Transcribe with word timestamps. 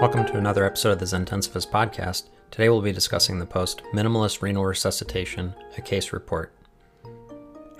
Welcome 0.00 0.26
to 0.26 0.38
another 0.38 0.64
episode 0.64 0.92
of 0.92 0.98
the 1.00 1.06
Zentensivist 1.06 1.70
podcast. 1.70 2.28
Today 2.52 2.68
we'll 2.68 2.80
be 2.80 2.92
discussing 2.92 3.40
the 3.40 3.44
post 3.44 3.82
Minimalist 3.92 4.40
Renal 4.40 4.64
Resuscitation, 4.64 5.52
a 5.76 5.80
case 5.80 6.12
report. 6.12 6.52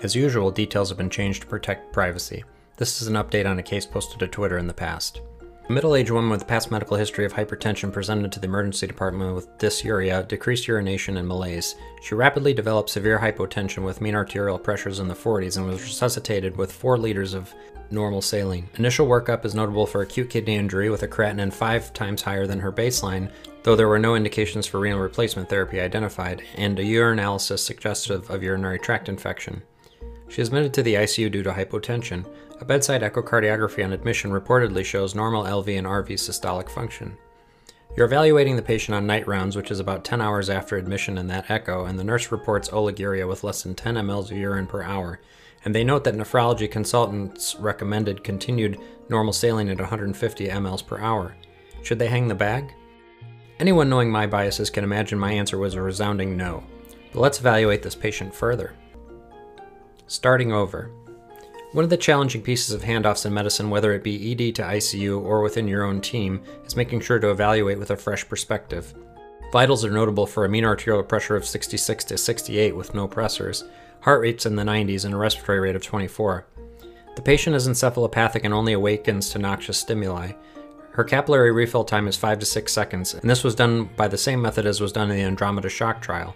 As 0.03 0.17
usual, 0.17 0.51
details 0.51 0.89
have 0.89 0.99
been 0.99 1.11
changed 1.11 1.43
to 1.43 1.47
protect 1.47 1.93
privacy. 1.93 2.43
This 2.77 3.01
is 3.01 3.07
an 3.07 3.15
update 3.15 3.49
on 3.49 3.61
a 3.61 3.63
case 3.63 3.87
posted 3.87 4.19
to 4.19 4.27
Twitter 4.27 4.59
in 4.59 4.67
the 4.67 4.75
past. 4.75 5.21
A 5.69 5.73
middle 5.73 5.95
aged 5.95 6.11
woman 6.11 6.31
with 6.31 6.41
a 6.41 6.47
past 6.47 6.71
medical 6.71 6.97
history 6.97 7.27
of 7.27 7.35
hypertension 7.35 7.93
presented 7.93 8.33
to 8.33 8.41
the 8.41 8.47
emergency 8.47 8.87
department 8.87 9.35
with 9.35 9.59
dysuria, 9.59 10.27
decreased 10.27 10.67
urination, 10.67 11.19
and 11.19 11.29
malaise. 11.29 11.75
She 12.01 12.15
rapidly 12.15 12.55
developed 12.55 12.89
severe 12.89 13.19
hypotension 13.19 13.85
with 13.85 14.01
mean 14.01 14.15
arterial 14.15 14.59
pressures 14.59 14.99
in 14.99 15.09
the 15.09 15.15
40s 15.15 15.59
and 15.59 15.67
was 15.67 15.83
resuscitated 15.83 16.57
with 16.57 16.73
4 16.73 16.97
liters 16.97 17.35
of 17.35 17.55
normal 17.91 18.23
saline. 18.23 18.71
Initial 18.79 19.07
workup 19.07 19.45
is 19.45 19.55
notable 19.55 19.87
for 19.87 20.01
acute 20.01 20.31
kidney 20.31 20.57
injury 20.57 20.89
with 20.89 21.03
a 21.03 21.09
creatinine 21.09 21.53
five 21.53 21.93
times 21.93 22.23
higher 22.23 22.47
than 22.47 22.61
her 22.61 22.73
baseline, 22.73 23.31
though 23.63 23.77
there 23.77 23.89
were 23.89 23.99
no 23.99 24.15
indications 24.15 24.67
for 24.67 24.81
renal 24.81 25.01
replacement 25.01 25.51
therapy 25.51 25.81
identified, 25.81 26.43
and 26.57 26.79
a 26.79 26.83
urinalysis 26.83 27.59
suggestive 27.59 28.31
of 28.31 28.43
urinary 28.43 28.79
tract 28.79 29.11
infection. 29.11 29.61
She 30.29 30.43
admitted 30.43 30.75
to 30.75 30.83
the 30.83 30.95
ICU 30.95 31.31
due 31.31 31.43
to 31.43 31.53
hypotension. 31.53 32.27
A 32.61 32.65
bedside 32.65 33.03
echocardiography 33.03 33.85
on 33.85 33.93
admission 33.93 34.31
reportedly 34.31 34.85
shows 34.85 35.15
normal 35.15 35.45
LV 35.45 35.77
and 35.79 35.87
RV 35.87 36.11
systolic 36.11 36.69
function. 36.69 37.17
You're 37.97 38.07
evaluating 38.07 38.57
the 38.57 38.63
patient 38.63 38.95
on 38.95 39.07
night 39.07 39.27
rounds, 39.27 39.57
which 39.57 39.71
is 39.71 39.81
about 39.81 40.05
10 40.05 40.21
hours 40.21 40.51
after 40.51 40.77
admission 40.77 41.19
in 41.19 41.27
that 41.29 41.51
echo, 41.51 41.87
and 41.87 41.99
the 41.99 42.05
nurse 42.05 42.31
reports 42.31 42.69
oliguria 42.69 43.27
with 43.27 43.43
less 43.43 43.63
than 43.63 43.75
10 43.75 43.95
mL 43.95 44.31
of 44.31 44.37
urine 44.37 44.67
per 44.67 44.83
hour 44.83 45.19
and 45.65 45.75
they 45.75 45.85
note 45.85 46.05
that 46.05 46.15
nephrology 46.15 46.71
consultants 46.71 47.57
recommended 47.57 48.25
continued 48.25 48.79
normal 49.09 49.33
saline 49.33 49.69
at 49.69 49.79
150 49.79 50.49
mLs 50.49 50.87
per 50.87 50.99
hour. 50.99 51.35
Should 51.83 51.99
they 51.99 52.09
hang 52.09 52.29
the 52.29 52.35
bag? 52.35 52.73
Anyone 53.59 53.89
knowing 53.89 54.11
my 54.11 54.27
biases 54.27 54.71
can 54.71 54.85
imagine 54.85 55.19
my 55.19 55.33
answer 55.33 55.59
was 55.59 55.75
a 55.75 55.83
resounding 55.83 56.37
no. 56.37 56.63
But 57.13 57.21
let's 57.21 57.41
evaluate 57.41 57.83
this 57.83 57.95
patient 57.95 58.35
further. 58.35 58.75
Starting 60.09 60.53
over. 60.53 60.91
One 61.73 61.85
of 61.85 61.91
the 61.91 61.97
challenging 61.99 62.41
pieces 62.41 62.75
of 62.75 62.81
handoffs 62.81 63.27
in 63.27 63.35
medicine, 63.35 63.69
whether 63.69 63.93
it 63.93 64.03
be 64.03 64.33
ED 64.33 64.55
to 64.55 64.63
ICU 64.63 65.23
or 65.23 65.43
within 65.43 65.69
your 65.69 65.85
own 65.85 66.01
team, 66.01 66.43
is 66.65 66.77
making 66.77 67.01
sure 67.01 67.19
to 67.19 67.31
evaluate 67.31 67.79
with 67.79 67.91
a 67.91 67.97
fresh 67.97 68.27
perspective. 68.27 68.95
Vitals 69.53 69.85
are 69.85 69.91
notable 69.91 70.27
for 70.27 70.47
a 70.47 70.49
mean 70.49 70.65
arterial 70.65 71.03
pressure 71.03 71.37
of 71.37 71.45
66 71.45 72.05
to 72.05 72.17
68 72.17 72.75
with 72.75 72.95
no 72.95 73.07
pressors, 73.07 73.69
heart 74.01 74.23
rates 74.23 74.47
in 74.47 74.57
the 74.57 74.63
90s, 74.63 75.05
and 75.05 75.13
a 75.13 75.19
respiratory 75.19 75.61
rate 75.61 75.77
of 75.77 75.83
24. 75.83 76.47
The 77.15 77.23
patient 77.23 77.55
is 77.55 77.69
encephalopathic 77.69 78.45
and 78.45 78.55
only 78.55 78.73
awakens 78.73 79.29
to 79.31 79.39
noxious 79.39 79.77
stimuli. 79.77 80.33
Her 80.93 81.05
capillary 81.05 81.53
refill 81.53 81.85
time 81.85 82.09
is 82.09 82.17
5 82.17 82.39
to 82.39 82.47
6 82.47 82.73
seconds, 82.73 83.13
and 83.13 83.29
this 83.29 83.45
was 83.45 83.55
done 83.55 83.91
by 83.95 84.09
the 84.09 84.17
same 84.17 84.41
method 84.41 84.65
as 84.65 84.81
was 84.81 84.93
done 84.93 85.11
in 85.11 85.19
the 85.19 85.23
Andromeda 85.23 85.69
shock 85.69 86.01
trial. 86.01 86.35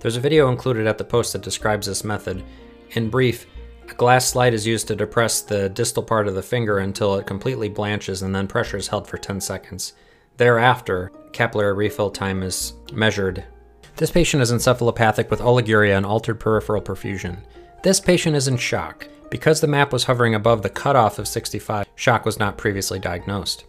There's 0.00 0.16
a 0.16 0.20
video 0.20 0.50
included 0.50 0.88
at 0.88 0.98
the 0.98 1.04
post 1.04 1.32
that 1.34 1.42
describes 1.42 1.86
this 1.86 2.02
method. 2.02 2.42
In 2.92 3.10
brief, 3.10 3.46
a 3.88 3.94
glass 3.94 4.28
slide 4.28 4.54
is 4.54 4.66
used 4.66 4.88
to 4.88 4.96
depress 4.96 5.42
the 5.42 5.68
distal 5.68 6.02
part 6.02 6.28
of 6.28 6.34
the 6.34 6.42
finger 6.42 6.78
until 6.78 7.16
it 7.16 7.26
completely 7.26 7.68
blanches 7.68 8.22
and 8.22 8.34
then 8.34 8.46
pressure 8.46 8.76
is 8.76 8.88
held 8.88 9.06
for 9.06 9.18
10 9.18 9.40
seconds. 9.40 9.94
Thereafter, 10.36 11.12
capillary 11.32 11.74
refill 11.74 12.10
time 12.10 12.42
is 12.42 12.74
measured 12.92 13.44
this 13.96 14.10
patient 14.10 14.42
is 14.42 14.50
encephalopathic 14.50 15.30
with 15.30 15.40
oliguria 15.40 15.96
and 15.96 16.06
altered 16.06 16.40
peripheral 16.40 16.82
perfusion. 16.82 17.38
This 17.82 18.00
patient 18.00 18.36
is 18.36 18.48
in 18.48 18.56
shock. 18.56 19.06
Because 19.30 19.60
the 19.60 19.66
map 19.66 19.92
was 19.92 20.04
hovering 20.04 20.34
above 20.34 20.62
the 20.62 20.70
cutoff 20.70 21.18
of 21.18 21.28
65, 21.28 21.86
shock 21.94 22.24
was 22.24 22.38
not 22.38 22.58
previously 22.58 22.98
diagnosed. 22.98 23.64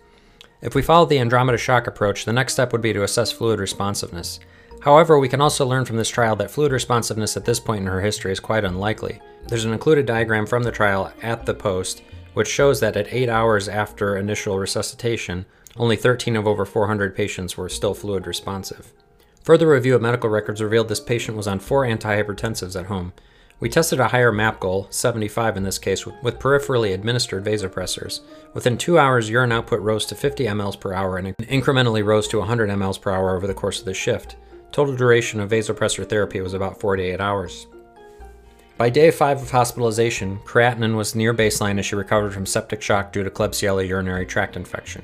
If 0.61 0.75
we 0.75 0.81
follow 0.81 1.05
the 1.05 1.19
Andromeda 1.19 1.57
shock 1.57 1.87
approach, 1.87 2.25
the 2.25 2.33
next 2.33 2.53
step 2.53 2.71
would 2.71 2.81
be 2.81 2.93
to 2.93 3.03
assess 3.03 3.31
fluid 3.31 3.59
responsiveness. 3.59 4.39
However, 4.83 5.17
we 5.17 5.29
can 5.29 5.39
also 5.39 5.65
learn 5.65 5.85
from 5.85 5.95
this 5.95 6.09
trial 6.09 6.35
that 6.35 6.51
fluid 6.51 6.73
responsiveness 6.73 7.37
at 7.37 7.45
this 7.45 7.59
point 7.59 7.81
in 7.81 7.87
her 7.87 8.01
history 8.01 8.33
is 8.33 8.41
quite 8.41 8.65
unlikely. 8.65 9.21
There's 9.47 9.63
an 9.63 9.71
included 9.71 10.05
diagram 10.05 10.45
from 10.45 10.63
the 10.63 10.73
trial 10.73 11.13
at 11.21 11.45
the 11.45 11.53
post, 11.53 12.03
which 12.33 12.49
shows 12.49 12.81
that 12.81 12.97
at 12.97 13.13
8 13.13 13.29
hours 13.29 13.69
after 13.69 14.17
initial 14.17 14.59
resuscitation, 14.59 15.45
only 15.77 15.95
13 15.95 16.35
of 16.35 16.45
over 16.45 16.65
400 16.65 17.15
patients 17.15 17.55
were 17.55 17.69
still 17.69 17.93
fluid 17.93 18.27
responsive. 18.27 18.91
Further 19.43 19.69
review 19.69 19.95
of 19.95 20.01
medical 20.01 20.29
records 20.29 20.61
revealed 20.61 20.89
this 20.89 20.99
patient 20.99 21.37
was 21.37 21.47
on 21.47 21.59
four 21.59 21.85
antihypertensives 21.85 22.77
at 22.77 22.87
home. 22.87 23.13
We 23.61 23.69
tested 23.69 24.01
a 24.01 24.09
higher 24.09 24.33
MAP 24.33 24.59
goal, 24.59 24.87
75 24.89 25.55
in 25.55 25.63
this 25.63 25.79
case, 25.79 26.05
with 26.05 26.39
peripherally 26.39 26.93
administered 26.93 27.45
vasopressors. 27.45 28.19
Within 28.53 28.77
two 28.77 28.99
hours, 28.99 29.29
urine 29.29 29.53
output 29.53 29.79
rose 29.79 30.05
to 30.07 30.15
50 30.15 30.43
mLs 30.43 30.77
per 30.77 30.93
hour 30.93 31.17
and 31.17 31.37
incrementally 31.37 32.03
rose 32.03 32.27
to 32.27 32.39
100 32.39 32.69
mLs 32.69 32.99
per 32.99 33.11
hour 33.11 33.33
over 33.33 33.47
the 33.47 33.53
course 33.53 33.79
of 33.79 33.85
the 33.85 33.93
shift. 33.93 34.35
Total 34.73 34.95
duration 34.95 35.39
of 35.39 35.51
vasopressor 35.51 36.09
therapy 36.09 36.41
was 36.41 36.55
about 36.55 36.79
48 36.79 37.21
hours. 37.21 37.67
By 38.75 38.89
day 38.89 39.11
5 39.11 39.43
of 39.43 39.51
hospitalization, 39.51 40.39
creatinine 40.39 40.97
was 40.97 41.13
near 41.13 41.31
baseline 41.31 41.77
as 41.77 41.85
she 41.85 41.95
recovered 41.95 42.33
from 42.33 42.47
septic 42.47 42.81
shock 42.81 43.13
due 43.13 43.23
to 43.23 43.29
Klebsiella 43.29 43.87
urinary 43.87 44.25
tract 44.25 44.55
infection. 44.55 45.03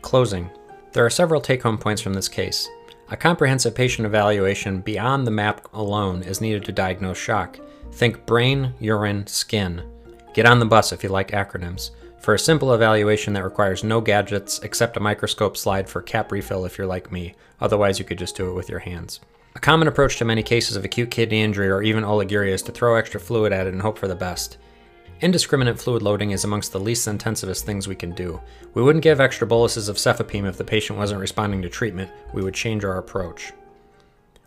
Closing. 0.00 0.48
There 0.92 1.04
are 1.04 1.10
several 1.10 1.40
take 1.40 1.64
home 1.64 1.76
points 1.76 2.00
from 2.00 2.14
this 2.14 2.28
case. 2.28 2.68
A 3.10 3.16
comprehensive 3.16 3.74
patient 3.74 4.06
evaluation 4.06 4.80
beyond 4.80 5.26
the 5.26 5.32
map 5.32 5.66
alone 5.72 6.22
is 6.22 6.40
needed 6.40 6.64
to 6.66 6.72
diagnose 6.72 7.18
shock. 7.18 7.58
Think 7.94 8.24
brain, 8.26 8.74
urine, 8.78 9.26
skin. 9.26 9.82
Get 10.34 10.46
on 10.46 10.58
the 10.58 10.66
bus 10.66 10.92
if 10.92 11.04
you 11.04 11.10
like 11.10 11.30
acronyms. 11.30 11.92
For 12.18 12.34
a 12.34 12.38
simple 12.38 12.74
evaluation 12.74 13.32
that 13.34 13.44
requires 13.44 13.84
no 13.84 14.00
gadgets 14.00 14.58
except 14.60 14.96
a 14.96 15.00
microscope 15.00 15.56
slide 15.56 15.88
for 15.88 16.02
cap 16.02 16.32
refill 16.32 16.64
if 16.64 16.76
you're 16.76 16.88
like 16.88 17.12
me, 17.12 17.34
otherwise, 17.60 18.00
you 18.00 18.04
could 18.04 18.18
just 18.18 18.34
do 18.34 18.50
it 18.50 18.54
with 18.54 18.68
your 18.68 18.80
hands. 18.80 19.20
A 19.54 19.60
common 19.60 19.86
approach 19.86 20.16
to 20.16 20.24
many 20.24 20.42
cases 20.42 20.74
of 20.74 20.84
acute 20.84 21.12
kidney 21.12 21.40
injury 21.40 21.70
or 21.70 21.82
even 21.82 22.02
oliguria 22.02 22.50
is 22.50 22.62
to 22.62 22.72
throw 22.72 22.96
extra 22.96 23.20
fluid 23.20 23.52
at 23.52 23.68
it 23.68 23.74
and 23.74 23.80
hope 23.80 23.96
for 23.96 24.08
the 24.08 24.16
best. 24.16 24.58
Indiscriminate 25.20 25.78
fluid 25.78 26.02
loading 26.02 26.32
is 26.32 26.42
amongst 26.42 26.72
the 26.72 26.80
least 26.80 27.06
intensivist 27.06 27.62
things 27.62 27.86
we 27.86 27.94
can 27.94 28.12
do. 28.12 28.40
We 28.74 28.82
wouldn't 28.82 29.04
give 29.04 29.20
extra 29.20 29.46
boluses 29.46 29.88
of 29.88 29.98
cefepime 29.98 30.48
if 30.48 30.56
the 30.56 30.64
patient 30.64 30.98
wasn't 30.98 31.20
responding 31.20 31.62
to 31.62 31.68
treatment, 31.68 32.10
we 32.32 32.42
would 32.42 32.54
change 32.54 32.84
our 32.84 32.98
approach. 32.98 33.52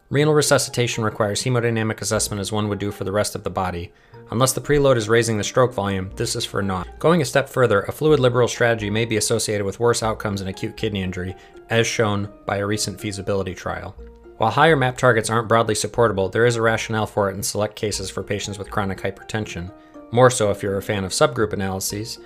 Renal 0.09 0.33
resuscitation 0.33 1.03
requires 1.03 1.43
hemodynamic 1.43 2.01
assessment 2.01 2.39
as 2.39 2.51
one 2.51 2.69
would 2.69 2.79
do 2.79 2.91
for 2.91 3.03
the 3.03 3.11
rest 3.11 3.35
of 3.35 3.43
the 3.43 3.49
body. 3.49 3.91
Unless 4.31 4.53
the 4.53 4.61
preload 4.61 4.95
is 4.95 5.09
raising 5.09 5.37
the 5.37 5.43
stroke 5.43 5.73
volume, 5.73 6.09
this 6.15 6.35
is 6.35 6.45
for 6.45 6.61
naught. 6.61 6.87
Going 6.99 7.21
a 7.21 7.25
step 7.25 7.49
further, 7.49 7.81
a 7.81 7.91
fluid 7.91 8.19
liberal 8.19 8.47
strategy 8.47 8.89
may 8.89 9.05
be 9.05 9.17
associated 9.17 9.65
with 9.65 9.79
worse 9.79 10.03
outcomes 10.03 10.41
in 10.41 10.47
acute 10.47 10.77
kidney 10.77 11.01
injury, 11.01 11.35
as 11.69 11.87
shown 11.87 12.29
by 12.45 12.57
a 12.57 12.65
recent 12.65 12.99
feasibility 12.99 13.53
trial. 13.53 13.95
While 14.37 14.51
higher 14.51 14.75
MAP 14.75 14.97
targets 14.97 15.29
aren't 15.29 15.47
broadly 15.47 15.75
supportable, 15.75 16.29
there 16.29 16.45
is 16.45 16.55
a 16.55 16.61
rationale 16.61 17.07
for 17.07 17.29
it 17.29 17.35
in 17.35 17.43
select 17.43 17.75
cases 17.75 18.09
for 18.09 18.23
patients 18.23 18.57
with 18.57 18.71
chronic 18.71 18.99
hypertension 18.99 19.71
more 20.11 20.29
so 20.29 20.51
if 20.51 20.63
you're 20.63 20.77
a 20.77 20.81
fan 20.81 21.03
of 21.03 21.11
subgroup 21.11 21.53
analyses, 21.53 22.19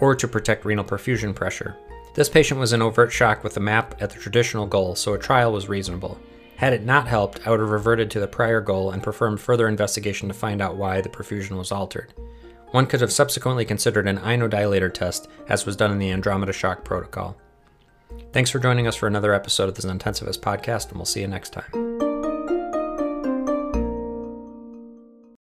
or 0.00 0.14
to 0.14 0.28
protect 0.28 0.64
renal 0.64 0.84
perfusion 0.84 1.34
pressure. 1.34 1.76
This 2.14 2.28
patient 2.28 2.60
was 2.60 2.72
in 2.72 2.82
overt 2.82 3.12
shock 3.12 3.42
with 3.42 3.54
the 3.54 3.60
map 3.60 4.00
at 4.00 4.10
the 4.10 4.20
traditional 4.20 4.66
goal, 4.66 4.94
so 4.94 5.14
a 5.14 5.18
trial 5.18 5.52
was 5.52 5.68
reasonable. 5.68 6.18
Had 6.56 6.72
it 6.72 6.84
not 6.84 7.08
helped, 7.08 7.46
I 7.46 7.50
would 7.50 7.60
have 7.60 7.70
reverted 7.70 8.10
to 8.12 8.20
the 8.20 8.28
prior 8.28 8.60
goal 8.60 8.90
and 8.90 9.02
performed 9.02 9.40
further 9.40 9.68
investigation 9.68 10.28
to 10.28 10.34
find 10.34 10.62
out 10.62 10.76
why 10.76 11.00
the 11.00 11.08
perfusion 11.08 11.58
was 11.58 11.72
altered. 11.72 12.14
One 12.70 12.86
could 12.86 13.00
have 13.00 13.12
subsequently 13.12 13.64
considered 13.64 14.08
an 14.08 14.18
inodilator 14.18 14.92
test, 14.92 15.28
as 15.48 15.66
was 15.66 15.76
done 15.76 15.92
in 15.92 15.98
the 15.98 16.10
Andromeda 16.10 16.52
shock 16.52 16.84
protocol. 16.84 17.36
Thanks 18.32 18.50
for 18.50 18.58
joining 18.58 18.86
us 18.86 18.96
for 18.96 19.06
another 19.06 19.32
episode 19.32 19.68
of 19.68 19.74
the 19.74 19.82
Zentensivist 19.82 20.40
podcast, 20.40 20.88
and 20.88 20.96
we'll 20.96 21.04
see 21.04 21.20
you 21.20 21.28
next 21.28 21.52
time. 21.52 22.03